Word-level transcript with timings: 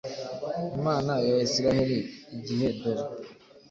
Imana 0.77 1.13
ya 1.27 1.35
Isiraheli; 1.47 1.99
igihe 2.37 2.67
dore! 2.79 3.03